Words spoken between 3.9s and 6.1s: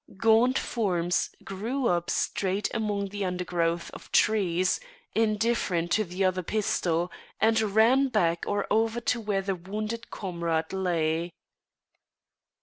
of trees, indifferent to